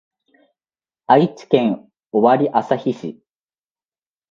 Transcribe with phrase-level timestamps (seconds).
[1.05, 3.21] 愛知県尾張旭市